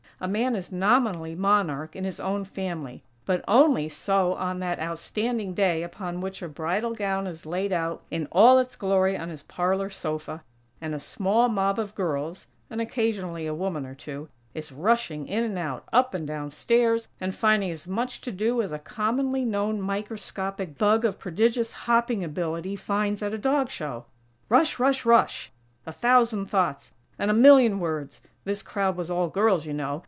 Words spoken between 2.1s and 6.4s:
own family; but only so on that outstanding day upon